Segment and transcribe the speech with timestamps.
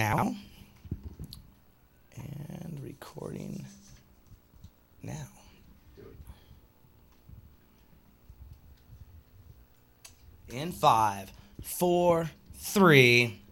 [0.00, 0.34] now.
[2.16, 3.66] And recording
[5.02, 5.28] now.
[10.48, 11.30] In five,
[11.62, 13.42] four, three.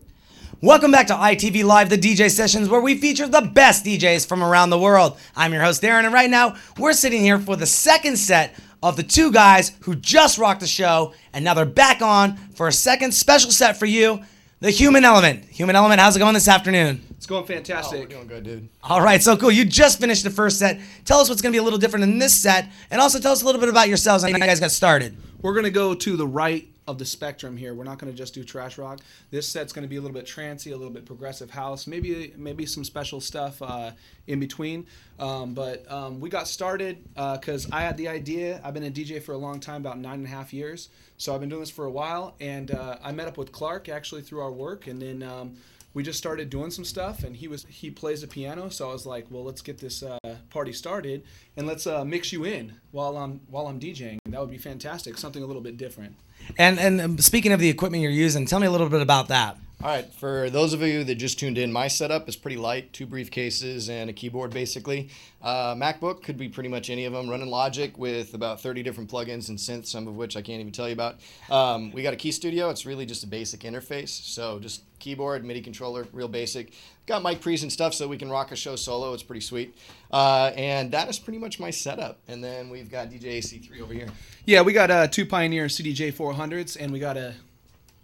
[0.63, 4.43] Welcome back to ITV Live, the DJ sessions where we feature the best DJs from
[4.43, 5.19] around the world.
[5.37, 8.97] I'm your host, Darren, and right now we're sitting here for the second set of
[8.97, 12.73] the two guys who just rocked the show, and now they're back on for a
[12.73, 14.23] second special set for you
[14.61, 15.45] the Human Element.
[15.47, 17.03] Human Element, how's it going this afternoon?
[17.17, 17.99] It's going fantastic.
[17.99, 18.69] Oh, we're doing good, dude.
[18.83, 19.51] All right, so cool.
[19.51, 20.81] You just finished the first set.
[21.05, 23.33] Tell us what's going to be a little different in this set, and also tell
[23.33, 25.17] us a little bit about yourselves and how you guys got started.
[25.41, 27.75] We're gonna go to the right of the spectrum here.
[27.75, 29.01] We're not gonna just do trash rock.
[29.31, 32.65] This set's gonna be a little bit trancy, a little bit progressive house, maybe maybe
[32.65, 33.93] some special stuff uh,
[34.27, 34.87] in between.
[35.19, 38.61] Um, but um, we got started because I had the idea.
[38.65, 40.89] I've been a DJ for a long time, about nine and a half years.
[41.19, 43.89] So I've been doing this for a while, and uh, I met up with Clark
[43.89, 45.23] actually through our work, and then.
[45.23, 45.57] Um,
[45.95, 48.93] we just started doing some stuff and he was he plays the piano so i
[48.93, 50.19] was like well let's get this uh,
[50.51, 51.25] party started
[51.57, 55.17] and let's uh, mix you in while i'm while i'm djing that would be fantastic
[55.19, 56.15] something a little bit different
[56.57, 59.57] And and speaking of the equipment you're using, tell me a little bit about that.
[59.81, 62.93] All right, for those of you that just tuned in, my setup is pretty light
[62.93, 65.09] two briefcases and a keyboard basically.
[65.41, 69.09] Uh, MacBook could be pretty much any of them, running Logic with about 30 different
[69.09, 71.21] plugins and synths, some of which I can't even tell you about.
[71.49, 75.45] Um, we got a Key Studio, it's really just a basic interface, so just keyboard,
[75.45, 76.73] MIDI controller, real basic.
[77.07, 79.79] Got mic pre's and stuff so we can rock a show solo, it's pretty sweet.
[80.11, 82.19] Uh, and that is pretty much my setup.
[82.27, 84.09] And then we've got DJ AC3 over here.
[84.45, 87.35] yeah we got uh, two pioneer cdj 400s and we got a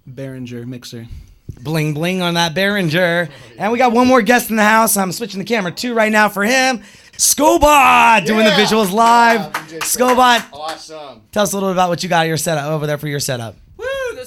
[0.09, 1.09] behringer mixer
[1.61, 3.31] Bling bling on that Behringer.
[3.59, 4.97] And we got one more guest in the house.
[4.97, 6.83] I'm switching the camera to right now for him.
[7.13, 9.41] Scobot doing the visuals live.
[9.71, 11.23] Yeah, Scobot, Awesome.
[11.33, 13.21] tell us a little bit about what you got your setup over there for your
[13.21, 13.57] setup.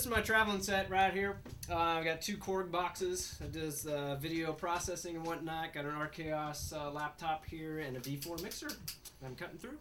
[0.08, 0.14] Woo!
[0.14, 1.38] This is my traveling set right here.
[1.70, 5.74] Uh, I've got two Korg boxes that does uh, video processing and whatnot.
[5.74, 8.70] Got an Archos uh, laptop here and a V4 mixer.
[9.26, 9.78] I'm cutting through.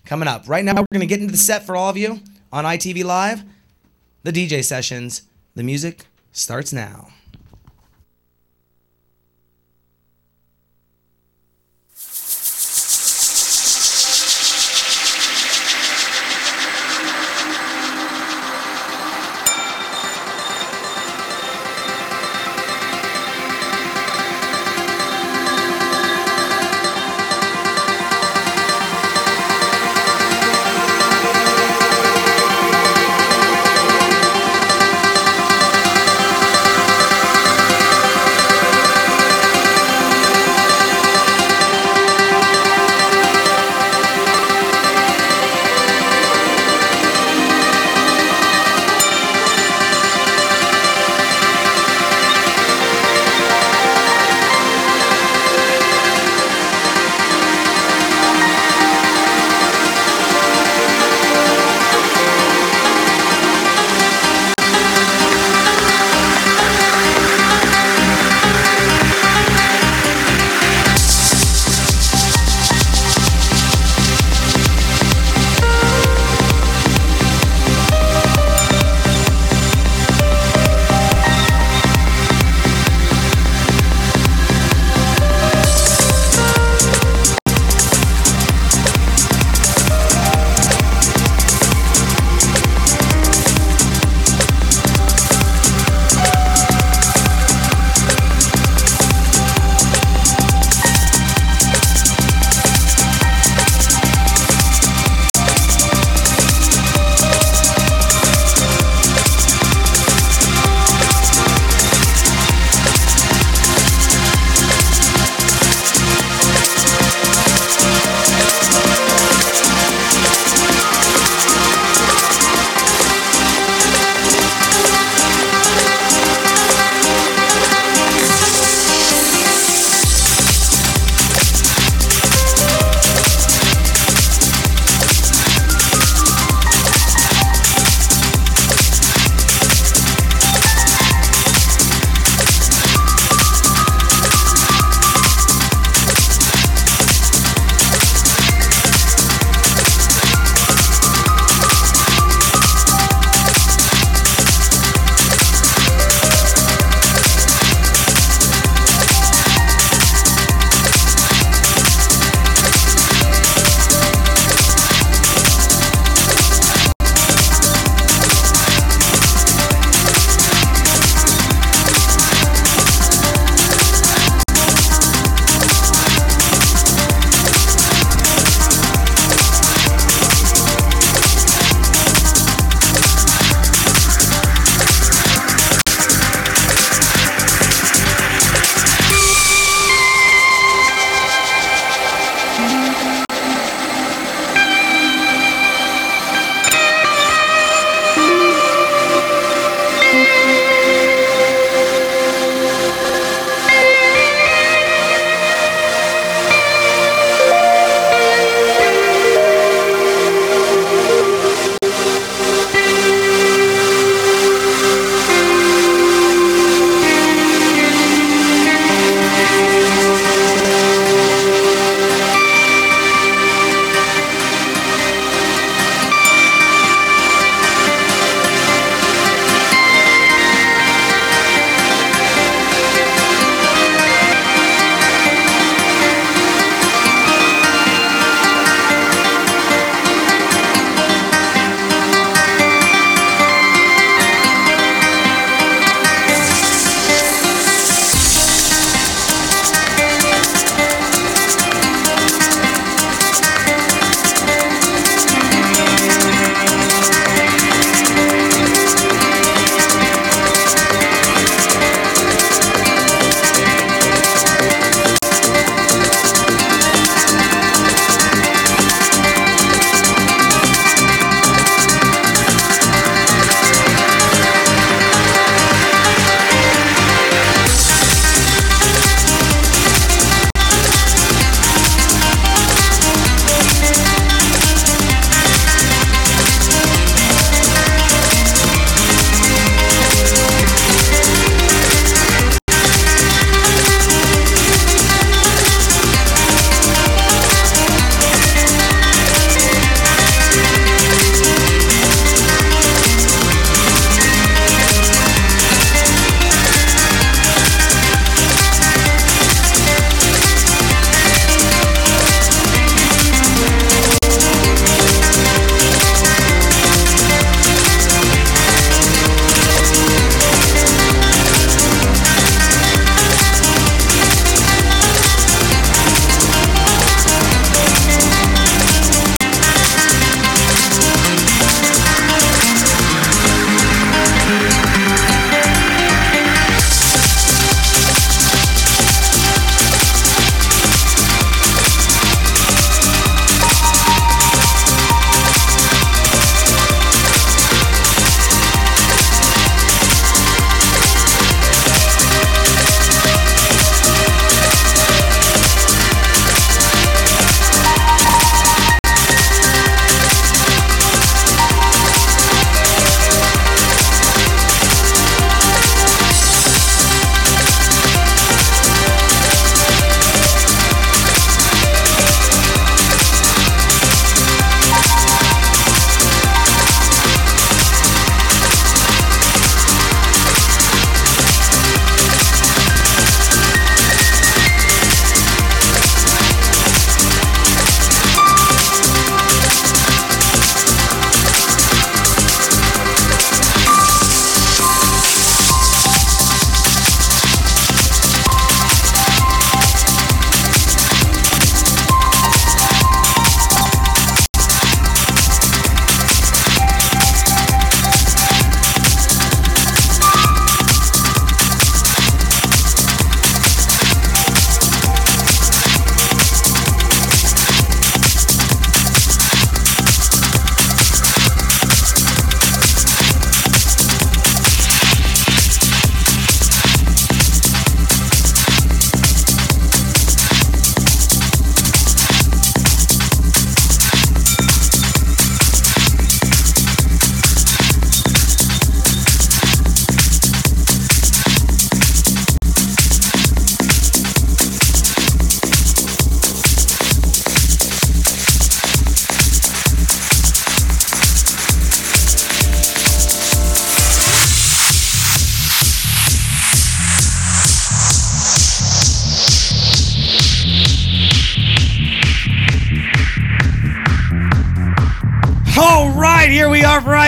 [0.04, 0.48] Coming up.
[0.48, 2.20] Right now, we're going to get into the set for all of you
[2.52, 3.42] on ITV Live.
[4.24, 5.24] The DJ sessions.
[5.54, 7.08] The music starts now.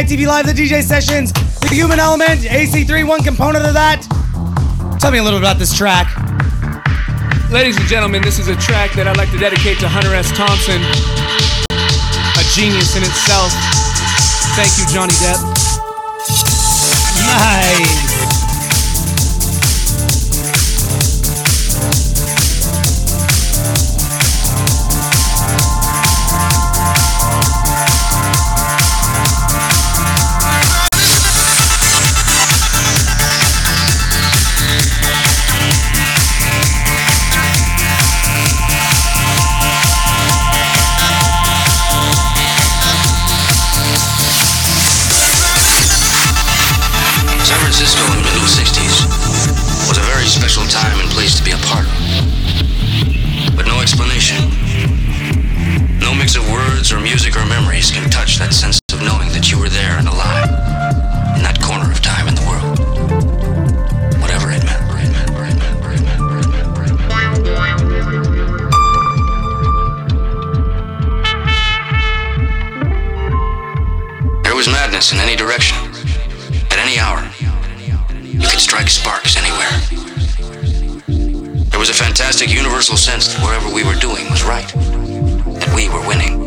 [0.07, 4.07] ITV Live, the DJ sessions, the human element, AC3, one component of that.
[5.01, 6.07] Tell me a little about this track.
[7.51, 10.31] Ladies and gentlemen, this is a track that I'd like to dedicate to Hunter S.
[10.31, 10.79] Thompson,
[12.39, 13.51] a genius in itself.
[14.55, 15.43] Thank you, Johnny Depp.
[17.27, 18.06] Nice.
[82.27, 84.67] fantastic universal sense that whatever we were doing was right,
[85.61, 86.46] that we were winning.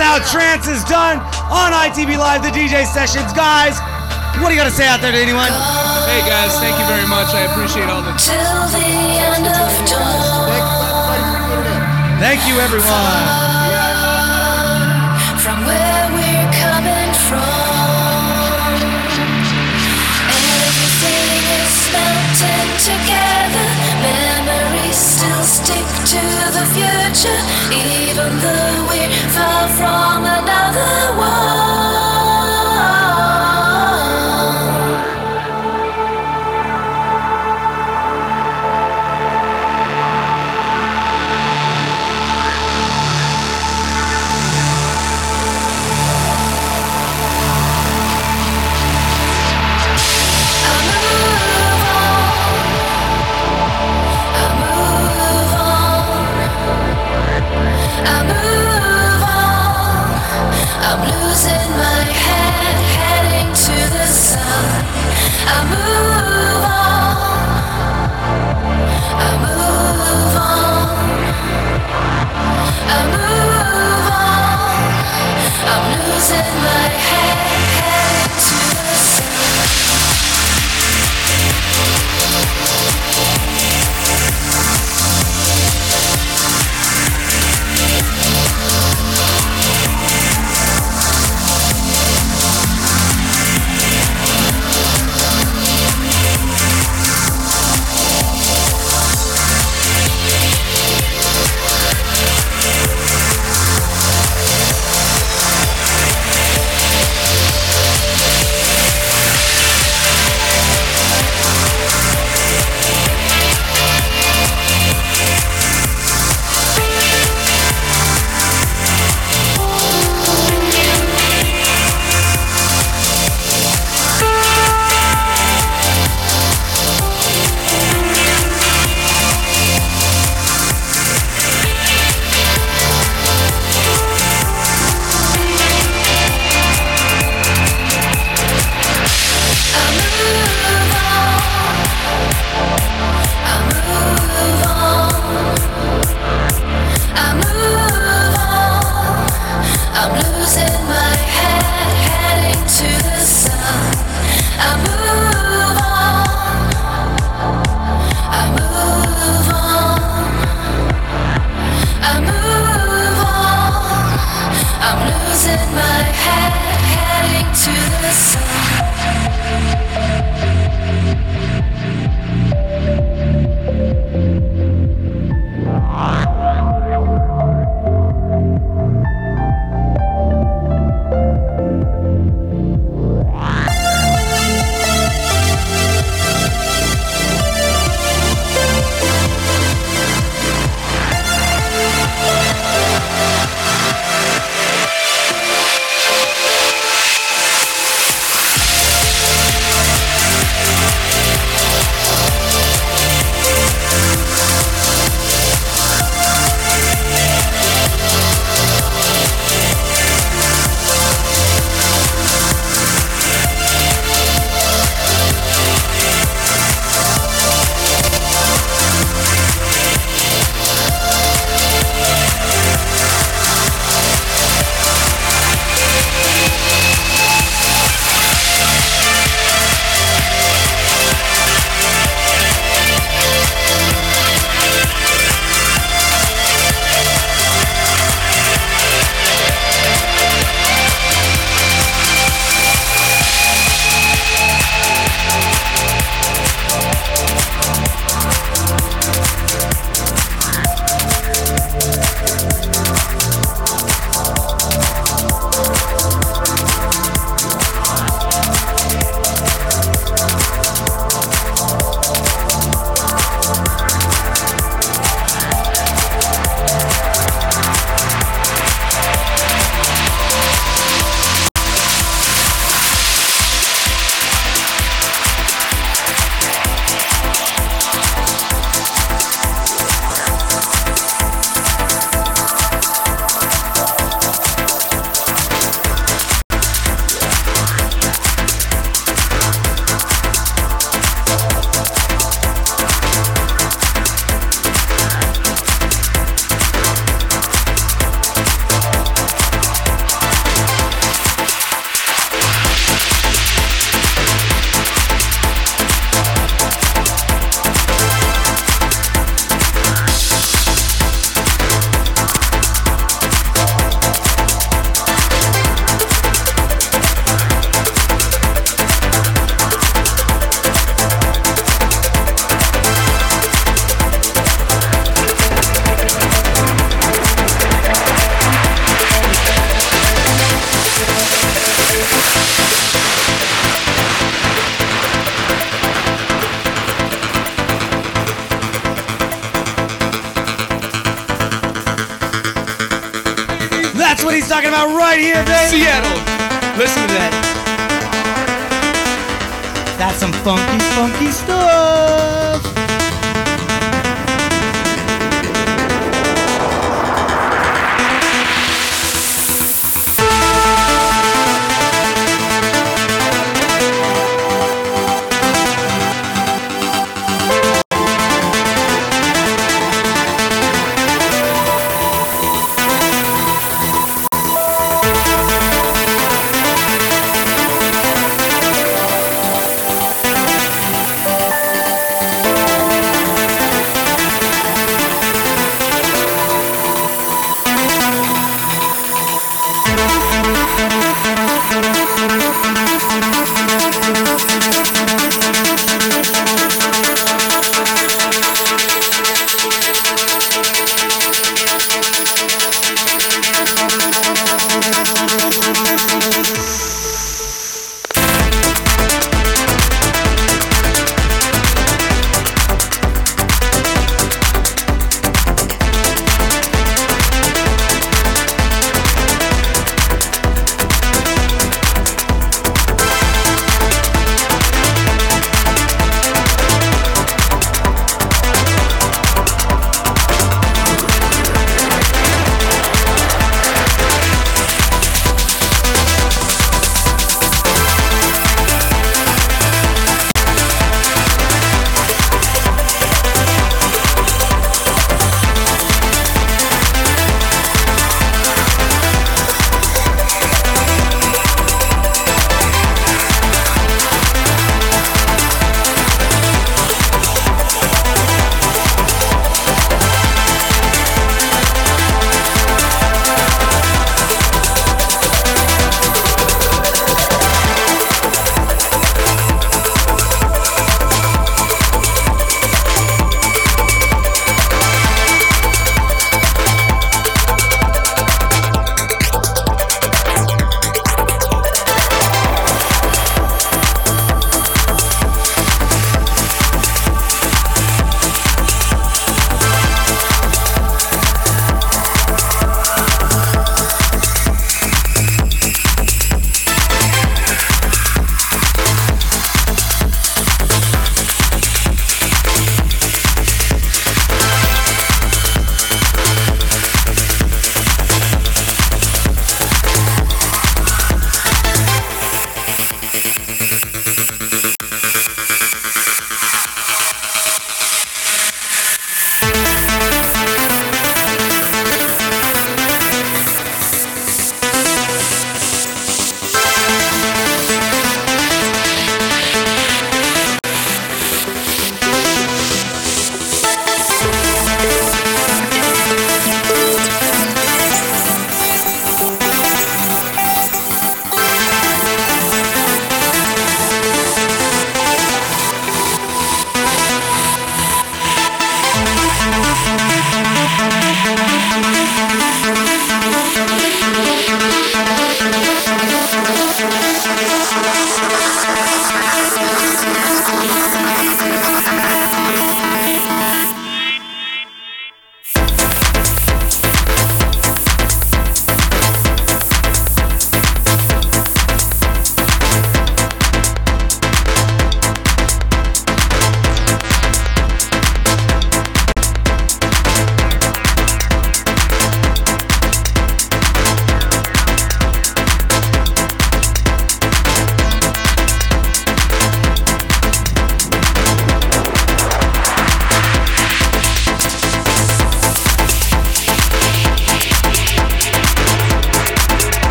[0.00, 1.20] How trance is done
[1.52, 3.32] on ITV Live, the DJ sessions.
[3.36, 3.76] Guys,
[4.40, 5.52] what do you got to say out there to anyone?
[6.08, 7.28] Hey guys, thank you very much.
[7.36, 8.16] I appreciate all the.
[8.16, 8.88] Till the
[9.20, 10.48] end of dawn.
[12.18, 12.88] Thank you, everyone.
[15.44, 17.70] From where we're coming from
[25.50, 26.22] stick to
[26.54, 27.40] the future,
[27.74, 31.69] even though we're far from another world.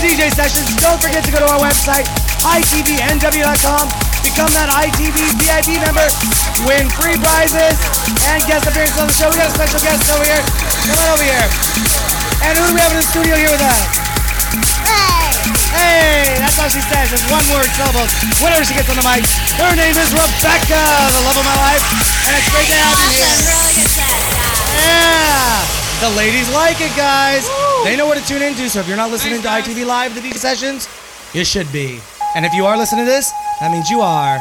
[0.00, 0.64] The DJ sessions.
[0.80, 2.08] Don't forget to go to our website,
[2.40, 3.84] itvnw.com.
[4.24, 6.08] Become that ITV VIP member.
[6.64, 7.76] Win free prizes
[8.32, 9.28] and guest appearances on the show.
[9.28, 10.40] We got a special guest over here.
[10.88, 11.44] Come on over here.
[12.48, 13.76] And who do we have in the studio here with us?
[14.88, 15.36] Hey,
[15.76, 16.32] Hey!
[16.40, 17.12] that's all she says.
[17.12, 18.08] It's one word syllables.
[18.40, 19.20] Whenever she gets on the mic,
[19.60, 20.80] her name is Rebecca,
[21.12, 21.84] the love of my life,
[22.24, 23.36] and it's great to have you here.
[24.80, 27.44] Yeah, the ladies like it, guys.
[27.84, 28.68] They know where to tune into.
[28.68, 30.88] So if you're not listening to ITV Live, the DJ sessions,
[31.34, 32.00] you should be.
[32.34, 33.30] And if you are listening to this,
[33.60, 34.40] that means you are.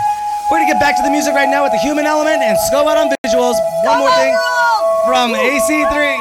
[0.50, 2.88] We're gonna get back to the music right now with the human element and go
[2.88, 3.56] out on visuals.
[3.84, 4.36] One more thing
[5.06, 6.16] from AC3,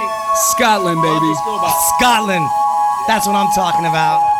[0.52, 1.32] Scotland, baby.
[1.96, 2.46] Scotland.
[3.06, 4.37] That's what I'm talking about.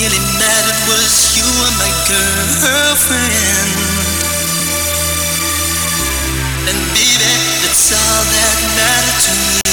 [0.00, 3.70] really mattered was you were my girlfriend.
[6.68, 7.32] And baby,
[7.62, 9.65] that's all that mattered to me.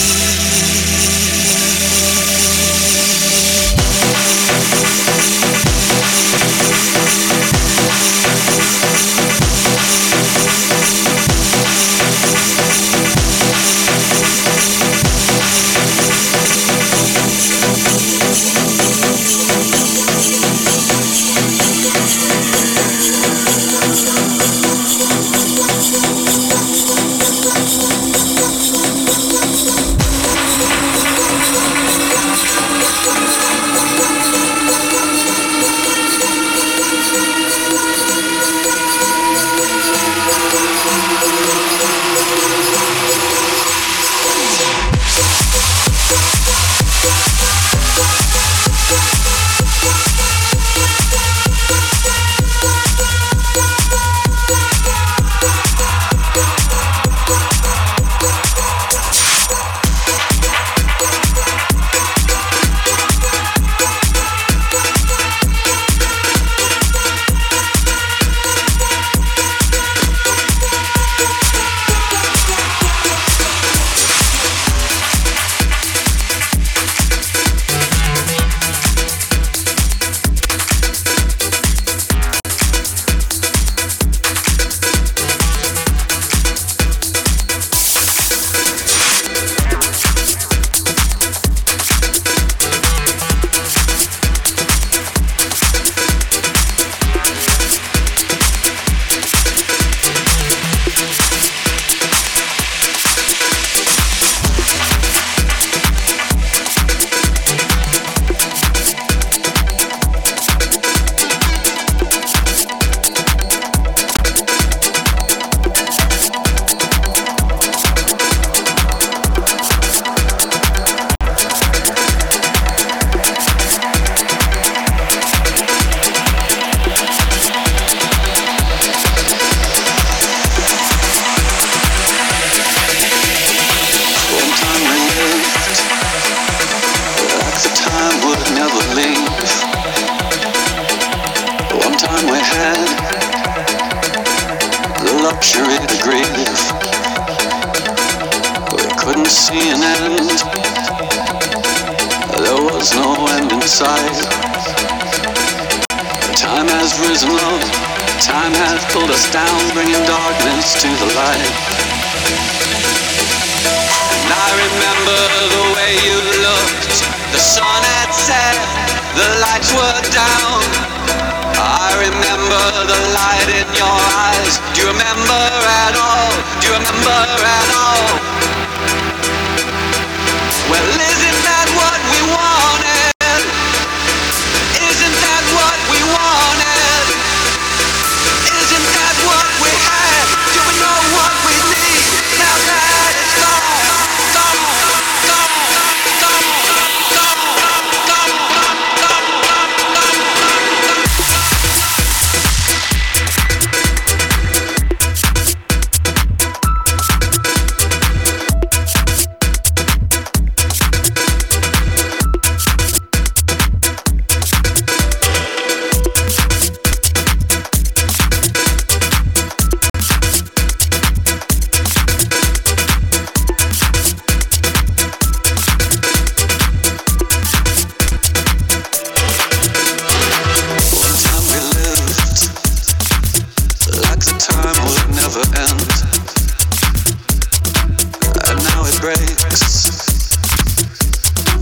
[239.15, 239.93] Breaks.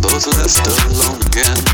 [0.01, 1.70] Left alone again,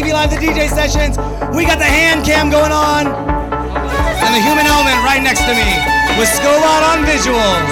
[0.00, 1.18] ITV Live, the DJ sessions.
[1.54, 5.68] We got the hand cam going on, and the human element right next to me
[6.16, 7.68] with Scobot on visuals.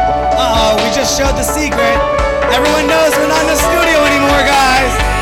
[0.00, 1.96] Uh oh, we just showed the secret.
[2.48, 5.13] Everyone knows we're not in the studio anymore, guys.